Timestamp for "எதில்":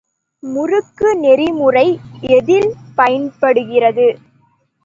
2.31-2.69